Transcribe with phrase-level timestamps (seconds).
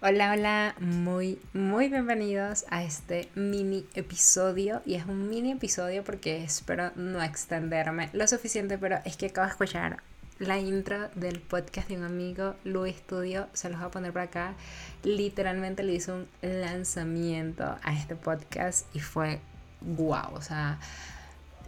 [0.00, 4.80] Hola, hola, muy, muy bienvenidos a este mini episodio.
[4.86, 9.46] Y es un mini episodio porque espero no extenderme lo suficiente, pero es que acabo
[9.46, 10.00] de escuchar
[10.38, 13.48] la intro del podcast de un amigo, Luis Studio.
[13.54, 14.54] Se los voy a poner por acá.
[15.02, 19.40] Literalmente le hizo un lanzamiento a este podcast y fue
[19.80, 20.32] guau.
[20.32, 20.78] o sea,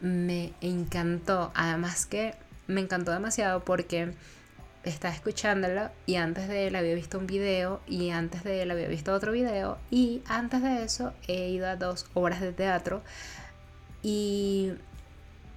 [0.03, 1.51] me encantó.
[1.57, 2.37] Además que
[2.69, 4.15] me encantó demasiado porque
[4.85, 8.89] estaba escuchándolo y antes de él había visto un video y antes de él había
[8.89, 13.03] visto otro video y antes de eso he ido a dos obras de teatro
[14.03, 14.73] y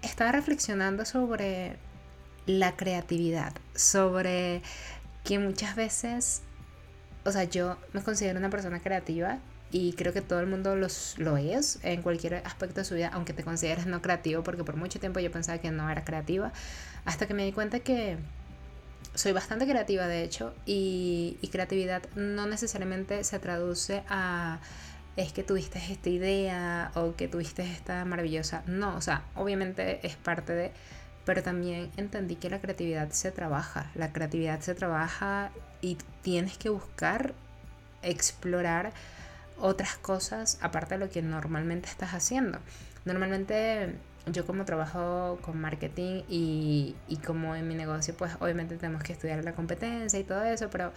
[0.01, 1.77] estaba reflexionando sobre
[2.45, 4.61] la creatividad, sobre
[5.23, 6.41] que muchas veces,
[7.23, 9.39] o sea, yo me considero una persona creativa
[9.71, 13.09] y creo que todo el mundo los, lo es en cualquier aspecto de su vida,
[13.13, 16.51] aunque te consideres no creativo, porque por mucho tiempo yo pensaba que no era creativa,
[17.05, 18.17] hasta que me di cuenta que
[19.15, 24.59] soy bastante creativa, de hecho, y, creatividad no necesariamente se traduce a
[25.15, 28.63] es que tuviste esta idea o que tuviste esta maravillosa.
[28.65, 30.71] No, o sea, obviamente es parte de,
[31.23, 33.91] pero también entendí que la creatividad se trabaja.
[33.93, 37.35] La creatividad se trabaja y tienes que buscar
[38.01, 38.91] explorar
[39.59, 42.57] otras cosas aparte de lo que normalmente estás haciendo.
[43.05, 43.95] Normalmente
[44.27, 49.13] yo como trabajo con marketing y, y, como en mi negocio, pues obviamente tenemos que
[49.13, 50.93] estudiar la competencia y todo eso, pero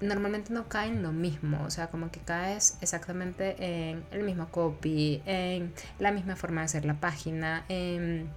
[0.00, 5.22] normalmente no caen lo mismo, o sea, como que caes exactamente en el mismo copy,
[5.24, 8.28] en la misma forma de hacer la página, en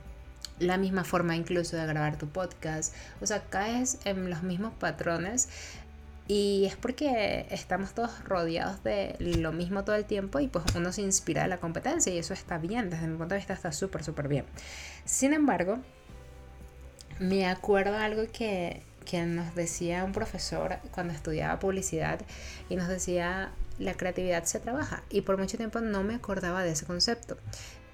[0.60, 5.50] la misma forma incluso de grabar tu podcast, o sea, caes en los mismos patrones
[6.30, 10.94] y es porque estamos todos rodeados de lo mismo todo el tiempo y pues uno
[10.94, 13.72] se inspira de la competencia y eso está bien, desde mi punto de vista está
[13.72, 14.46] súper, súper bien.
[15.06, 15.80] Sin embargo,
[17.18, 22.20] me acuerdo algo que, que nos decía un profesor cuando estudiaba publicidad
[22.70, 26.74] y nos decía la creatividad se trabaja y por mucho tiempo no me acordaba de
[26.74, 27.38] ese concepto.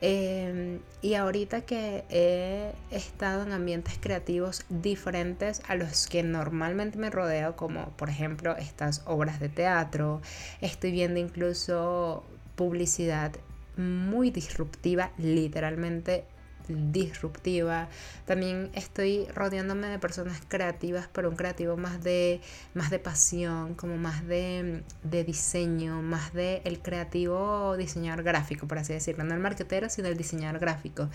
[0.02, 7.10] Em, y ahorita que he estado en ambientes creativos diferentes a los que normalmente me
[7.10, 10.22] rodeo, como por ejemplo estas obras de teatro,
[10.62, 12.24] estoy viendo incluso
[12.56, 13.32] publicidad
[13.78, 16.26] muy disruptiva, literalmente
[16.68, 17.88] disruptiva.
[18.26, 22.42] También estoy rodeándome de personas creativas, pero un creativo más de,
[22.74, 28.80] más de pasión, como más de, de diseño, más de el creativo diseñador gráfico, por
[28.80, 29.24] así decirlo.
[29.24, 31.10] No el marketero, sino el diseñador gráfico.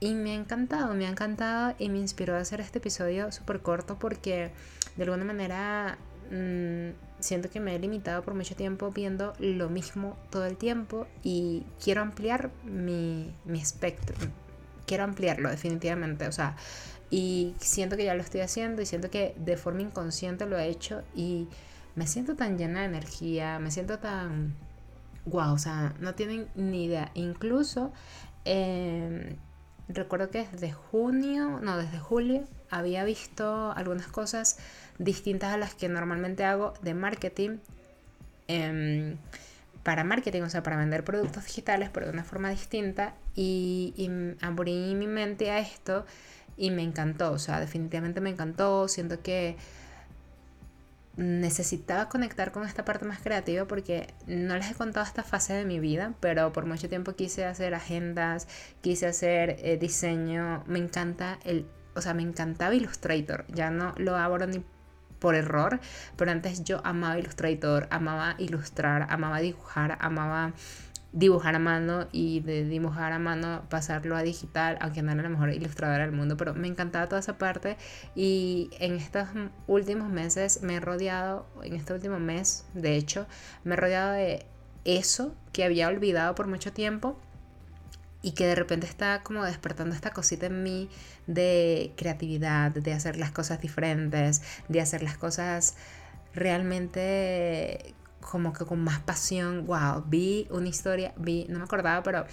[0.00, 3.98] Y me ha encantado, me ha encantado y me inspiró hacer este episodio súper corto
[3.98, 4.50] porque
[4.96, 5.98] de alguna manera
[6.30, 6.90] mm,
[7.20, 11.64] siento que me he limitado por mucho tiempo viendo lo mismo todo el tiempo y
[11.82, 14.16] quiero ampliar mi, mi espectro,
[14.86, 16.56] quiero ampliarlo definitivamente, o sea,
[17.10, 20.66] y siento que ya lo estoy haciendo y siento que de forma inconsciente lo he
[20.66, 21.48] hecho y
[21.94, 24.54] me siento tan llena de energía, me siento tan...
[25.26, 27.10] Wow, o sea, no tienen ni idea.
[27.14, 27.92] Incluso
[28.44, 29.36] em,
[29.88, 34.58] recuerdo que desde junio, no, desde julio, había visto algunas cosas
[34.98, 37.58] distintas a las que normalmente hago de marketing.
[38.48, 39.16] Em,
[39.82, 43.14] para marketing, o sea, para vender productos digitales, pero de una forma distinta.
[43.34, 44.10] Y, y
[44.44, 46.04] abrí mi mente a esto
[46.56, 48.88] y me encantó, o sea, definitivamente me encantó.
[48.88, 49.56] Siento que
[51.16, 55.64] necesitaba conectar con esta parte más creativa porque no les he contado esta fase de
[55.64, 58.48] mi vida, pero por mucho tiempo quise hacer agendas,
[58.80, 64.16] quise hacer eh, diseño, me encanta el, o sea, me encantaba Illustrator, ya no lo
[64.16, 64.64] abro ni
[65.20, 65.80] por error,
[66.16, 70.52] pero antes yo amaba Illustrator, amaba ilustrar, amaba dibujar, amaba
[71.14, 75.28] dibujar a mano y de dibujar a mano pasarlo a digital, aunque no era la
[75.28, 77.76] mejor ilustradora del mundo, pero me encantaba toda esa parte.
[78.16, 79.28] Y en estos
[79.68, 83.26] últimos meses me he rodeado, en este último mes de hecho,
[83.62, 84.44] me he rodeado de
[84.84, 87.16] eso que había olvidado por mucho tiempo
[88.20, 90.90] y que de repente está como despertando esta cosita en mí
[91.28, 95.76] de creatividad, de hacer las cosas diferentes, de hacer las cosas
[96.34, 97.94] realmente
[98.30, 99.66] como que con más pasión.
[99.66, 102.24] Wow, vi una historia, vi, no me acordaba, pero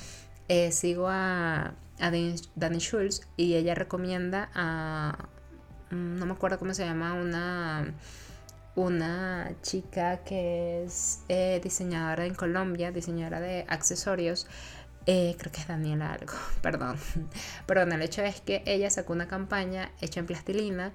[0.47, 2.11] eh, sigo a, a
[2.55, 5.29] Dani Schulz y ella recomienda a,
[5.91, 7.93] mm, no me acuerdo cómo se llama, una
[8.75, 14.47] una chica que es eh, diseñadora en Colombia, diseñadora de accesorios,
[15.07, 16.97] eh, creo que es Daniela algo, perdón.
[17.65, 20.93] Pero bueno, el hecho es que ella sacó una campaña hecha en plastilina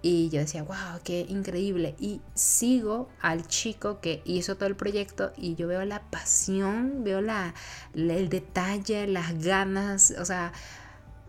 [0.00, 1.94] y yo decía, wow, qué increíble.
[1.98, 7.20] Y sigo al chico que hizo todo el proyecto y yo veo la pasión, veo
[7.20, 7.54] la,
[7.94, 10.52] el detalle, las ganas, o sea,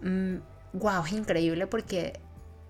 [0.01, 2.19] wow, mm, es increíble porque,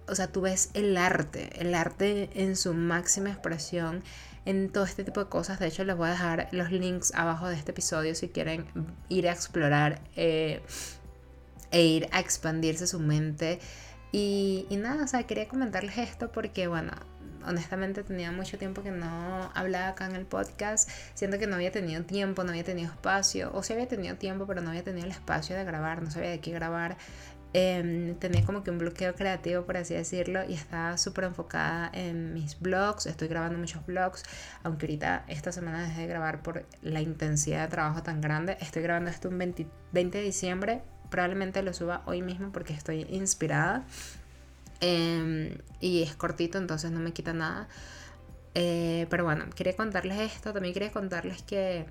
[0.08, 4.04] o sea, tú ves el arte, el arte en su máxima expresión
[4.46, 5.60] en todo este tipo de cosas.
[5.60, 8.66] De hecho, les voy a dejar los links abajo de este episodio si quieren
[9.10, 10.62] ir a explorar eh,
[11.72, 13.60] e ir a expandirse su mente.
[14.12, 16.92] Y, nada, o sea, quería comentarles esto porque, bueno,
[17.46, 20.90] honestamente tenía mucho tiempo que no hablaba acá en el podcast.
[21.14, 23.52] Siento que no había tenido tiempo, no había tenido espacio.
[23.54, 26.30] O sí había tenido tiempo, pero no había tenido el espacio de grabar, no sabía
[26.32, 26.98] de qué grabar.
[27.52, 32.34] Em, tenía como que un bloqueo creativo, por así decirlo, y estaba súper enfocada en
[32.34, 33.08] mis blogs.
[33.08, 34.24] Estoy grabando muchos blogs,
[34.64, 38.58] aunque ahorita esta semana dejé de grabar por la intensidad de trabajo tan grande.
[38.62, 40.82] Estoy grabando esto un 20, 20 de diciembre.
[41.10, 43.86] Probablemente lo suba hoy mismo porque estoy inspirada.
[44.82, 47.68] Em, y es cortito, entonces no me quita nada.
[48.56, 50.54] Eh, pero bueno, quería contarles esto.
[50.54, 51.86] También quería contarles que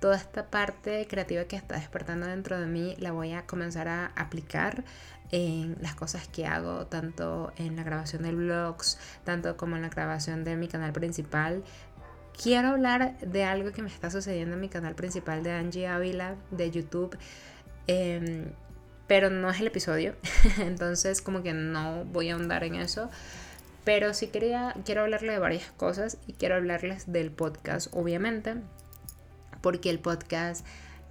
[0.00, 4.06] toda esta parte creativa que está despertando dentro de mí la voy a comenzar a
[4.16, 4.84] aplicar
[5.30, 9.88] en las cosas que hago, tanto en la grabación de vlogs, tanto como en la
[9.88, 11.64] grabación de mi canal principal.
[12.40, 16.36] Quiero hablar de algo que me está sucediendo en mi canal principal de Angie Ávila
[16.50, 17.16] de YouTube.
[17.86, 18.52] Em,
[19.06, 20.14] pero no es el episodio,
[20.58, 23.10] entonces como que no voy a ahondar en eso.
[23.84, 28.56] Pero sí quería, quiero hablarle de varias cosas y quiero hablarles del podcast, obviamente,
[29.60, 30.64] porque el podcast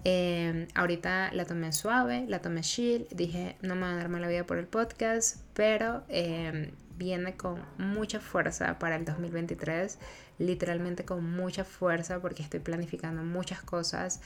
[0.05, 4.27] eh, ahorita la tomé suave, la tomé chill, dije no me voy a darme la
[4.27, 9.99] vida por el podcast, pero eh, viene con mucha fuerza para el 2023,
[10.39, 14.19] literalmente con mucha fuerza porque estoy planificando muchas cosas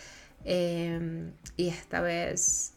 [0.46, 2.77] eh, y esta vez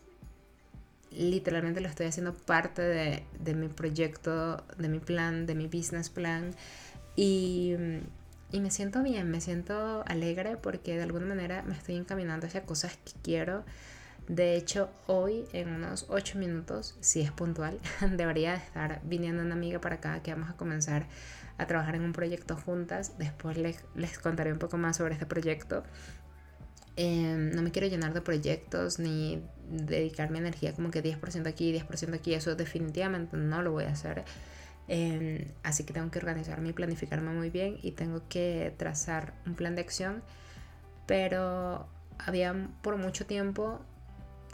[1.10, 6.54] literalmente lo estoy haciendo parte de, mi proyecto, de mi plan, de mi business plan.
[7.16, 7.74] Y,
[8.52, 12.96] me siento bien, me siento alegre porque de alguna manera me estoy encaminando hacia cosas
[13.04, 13.64] que quiero.
[14.28, 17.80] De hecho, hoy en unos 8 minutos, si es puntual,
[18.16, 21.06] debería estar viniendo una amiga para acá que vamos a comenzar
[21.58, 23.18] a trabajar en un proyecto juntas.
[23.18, 25.82] Después les, les contaré un poco más sobre este proyecto.
[27.02, 31.72] Em, no me quiero llenar de proyectos ni dedicar mi energía como que 10% aquí,
[31.72, 32.34] 10% aquí.
[32.34, 34.22] Eso definitivamente no lo voy a hacer.
[34.86, 39.54] Em, así que tengo que organizarme y planificarme muy bien y tengo que trazar un
[39.54, 40.22] plan de acción.
[41.06, 41.88] Pero
[42.18, 43.80] había por mucho tiempo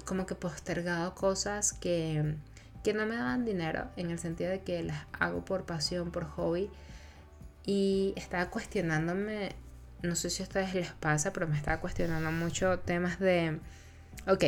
[0.04, 2.36] como que postergado cosas que,
[2.84, 6.24] que no me daban dinero en el sentido de que las hago por pasión, por
[6.26, 6.70] hobby.
[7.64, 9.56] Y estaba cuestionándome
[10.02, 13.58] no sé si a ustedes les pasa, pero me estaba cuestionando mucho temas de,
[14.26, 14.44] ok,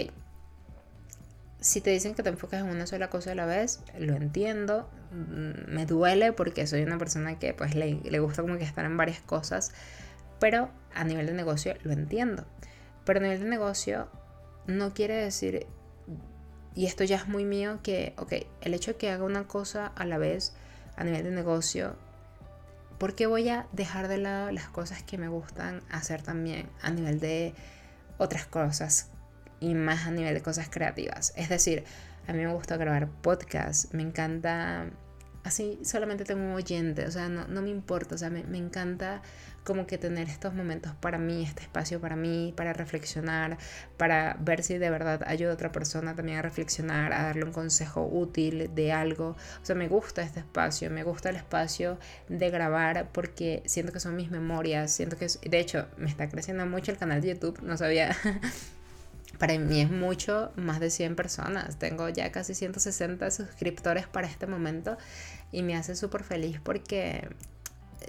[1.60, 4.88] si te dicen que te enfocas en una sola cosa a la vez, lo entiendo,
[5.12, 8.84] mm, me duele porque soy una persona que pues le, le gusta como que estar
[8.84, 9.72] en varias cosas,
[10.38, 12.46] pero a nivel de negocio lo entiendo.
[13.04, 14.08] Pero a nivel de negocio
[14.66, 15.66] no quiere decir,
[16.74, 19.86] y esto ya es muy mío, que, ok, el hecho de que haga una cosa
[19.86, 20.54] a la vez
[20.96, 21.96] a nivel de negocio
[22.98, 26.90] ¿Por qué voy a dejar de lado las cosas que me gustan hacer también a
[26.90, 27.54] nivel de
[28.18, 29.10] otras cosas
[29.60, 31.32] y más a nivel de cosas creativas?
[31.36, 31.84] Es decir,
[32.26, 34.90] a mí me gusta grabar podcasts, me encanta
[35.48, 38.58] así solamente tengo un oyente, o sea, no, no me importa, o sea, me, me,
[38.58, 39.22] encanta
[39.64, 43.58] como que tener estos momentos para mí, este espacio para mí, para reflexionar,
[43.96, 47.52] para ver si de verdad ayuda a otra persona también a reflexionar, a darle un
[47.52, 49.36] consejo útil de algo.
[49.62, 51.98] O sea, me gusta este espacio, me gusta el espacio
[52.28, 56.28] de grabar porque siento que son mis memorias, siento que es, de hecho, me está
[56.28, 58.16] creciendo mucho el canal de YouTube, no sabía
[59.36, 61.78] Para mí es mucho, más de 100 personas.
[61.78, 64.96] Tengo ya casi 160 suscriptores para este momento
[65.52, 67.28] y me hace súper feliz porque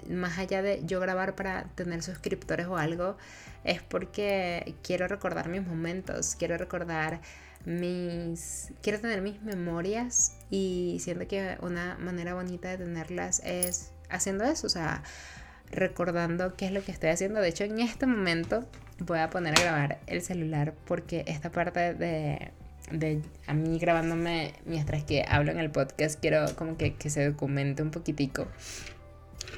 [0.08, 3.16] más allá de yo grabar para tener suscriptores o algo,
[3.64, 7.20] es porque quiero recordar mis momentos, quiero recordar
[7.64, 8.72] mis...
[8.82, 14.66] quiero tener mis memorias y siento que una manera bonita de tenerlas es haciendo eso,
[14.66, 15.02] o sea,
[15.70, 17.40] recordando qué es lo que estoy haciendo.
[17.40, 18.64] De hecho, en este momento
[19.00, 22.50] voy a poner a grabar el celular porque esta parte de,
[22.90, 27.26] de a mí grabándome mientras que hablo en el podcast quiero como que, que se
[27.26, 28.46] documente un poquitico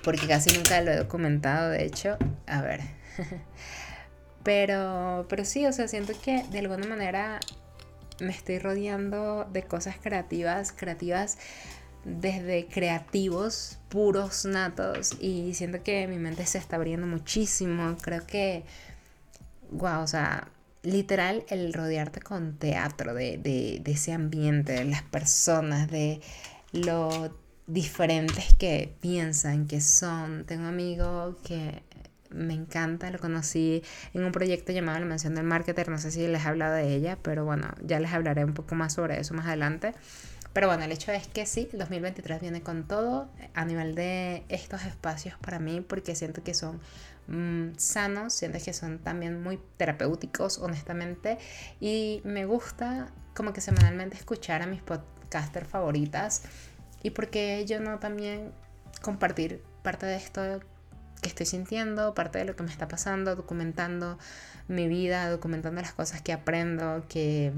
[0.05, 2.17] porque casi nunca lo he documentado de hecho
[2.47, 2.81] a ver
[4.45, 7.41] pero pero sí o sea siento que de alguna manera
[8.21, 11.39] me estoy rodeando de cosas creativas creativas
[12.05, 18.65] desde creativos puros natos y siento que mi mente se está abriendo muchísimo creo que
[19.73, 20.49] wow, o sea,
[20.83, 26.21] literal el rodearte con teatro, de, de, ese ambiente, de las personas, de
[26.73, 30.45] lo diferentes que piensan, que son.
[30.45, 31.83] Tengo un amigo que
[32.31, 33.83] me encanta, lo conocí
[34.15, 36.95] en un proyecto llamado La Mansión del Marketer, no sé si les he hablado de
[36.95, 39.95] ella, pero bueno, ya les hablaré un poco más sobre eso más adelante.
[40.53, 44.45] Pero bueno, el hecho es que sí, el 2023 viene con todo a nivel de
[44.49, 46.81] estos espacios para mí porque siento que son
[47.29, 51.39] mm, sanos, siento que son también muy terapéuticos, honestamente.
[51.81, 56.43] Y me gusta como que semanalmente escuchar a mis podcasters favoritas
[57.03, 58.53] y porque yo no también
[59.01, 60.61] compartir parte de esto
[61.23, 64.19] que estoy sintiendo, parte de lo que me está pasando, documentando
[64.69, 67.53] mi vida, documentando las cosas que aprendo, que,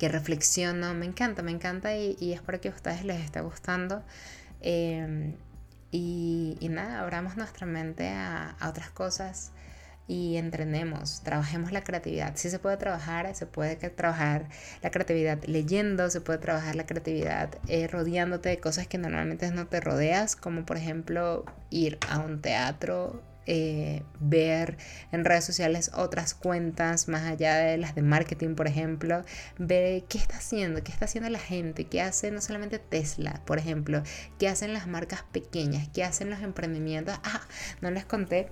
[0.00, 0.94] que reflexiono.
[0.94, 4.02] Me encanta, me encanta y, y espero que a ustedes les esté gustando.
[4.62, 5.34] Em,
[5.92, 9.52] y, y, nada, abramos nuestra mente a, otras cosas
[10.08, 12.32] y entrenemos, trabajemos la creatividad.
[12.36, 14.48] Si se puede trabajar, se puede trabajar
[14.82, 19.66] la creatividad leyendo, se puede trabajar la creatividad eh, rodeándote de cosas que normalmente no
[19.66, 24.76] te rodeas, como por ejemplo ir a un teatro, eh, ver
[25.12, 29.24] en redes sociales otras cuentas más allá de las de marketing, por ejemplo,
[29.58, 33.58] ver qué está haciendo, qué está haciendo la gente, qué hace no solamente Tesla, por
[33.58, 34.02] ejemplo,
[34.38, 37.18] qué hacen las marcas pequeñas, qué hacen los emprendimientos.
[37.24, 37.42] Ah,
[37.80, 38.48] no les conté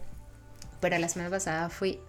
[0.81, 2.01] pero la semana pasada fui,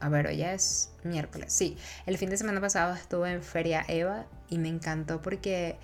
[0.00, 1.76] a ver, hoy es miércoles, sí,
[2.06, 5.76] el fin de semana pasado estuve en Feria Eva y me encantó porque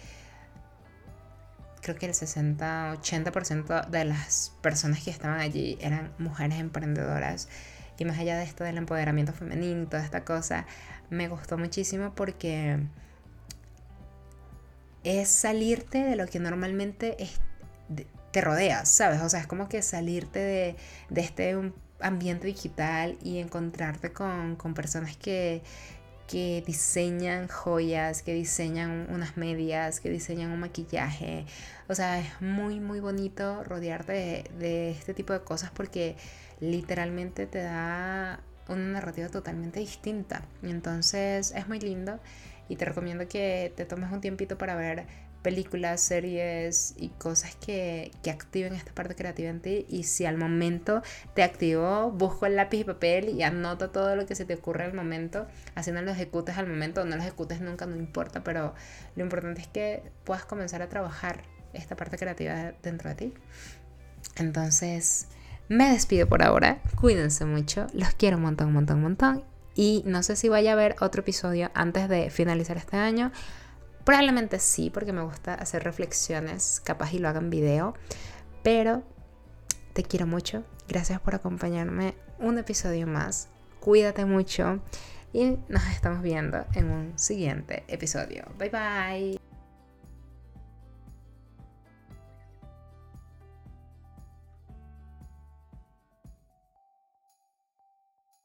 [1.83, 7.49] creo que el 60-80% de las personas que estaban allí eran mujeres emprendedoras.
[7.99, 10.67] Y más allá de esto del empoderamiento femenino, toda esta cosa,
[11.11, 12.79] me gustó muchísimo porque
[15.05, 17.17] es salirte de lo que normalmente
[18.31, 19.21] te rodeas, ¿sabes?
[19.21, 20.77] O sea, es como que salirte de,
[21.11, 21.55] de este
[22.03, 25.63] ambiente digital y encontrarte con, personas que,
[26.33, 31.45] que diseñan joyas, que diseñan unas medias, que diseñan un maquillaje.
[31.91, 36.17] O sea, es muy, muy bonito rodearte de, este tipo de cosas porque
[36.59, 40.47] literalmente te da una narrativa totalmente distinta.
[40.63, 42.19] Entonces es muy lindo
[42.67, 45.05] y te recomiendo que te tomes un tiempito para ver
[45.43, 49.87] películas, series y cosas que, que, activen esta parte creativa en ti.
[49.89, 51.03] Y si al momento
[51.35, 54.85] te activó, busco el lápiz y papel y anota todo lo que se te ocurre
[54.85, 58.75] al momento, haciendo lo ejecutes al momento, no lo ejecutes nunca, no importa, pero
[59.17, 63.35] lo importante es que puedas comenzar a trabajar esta parte creativa dentro de ti.
[64.37, 65.27] Entonces,
[65.69, 69.45] me despido por ahora, cuídense mucho, los quiero un montón, un montón, un montón.
[69.75, 73.33] Y no sé si vaya a haber otro episodio antes de finalizar este año
[74.05, 77.95] Probablemente sí, porque me gusta hacer reflexiones, capaz y lo haga en video,
[78.63, 79.03] pero
[79.93, 80.65] te quiero mucho.
[80.89, 83.49] Gracias por acompañarme un episodio más.
[83.81, 84.81] Cuídate mucho
[85.33, 88.45] y nos estamos viendo en un siguiente episodio.
[88.59, 89.52] Bye bye.